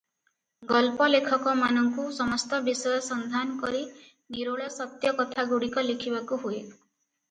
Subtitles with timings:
[0.69, 3.85] ଗଳ୍ପ ଲେଖକମାନଙ୍କୁ ସମସ୍ତ ବିଷୟ ସନ୍ଧାନ କରି
[4.39, 6.63] ନିରୋଳ ସତ୍ୟ କଥାଗୁଡିକ ଲେଖିବାକୁ ହୁଏ।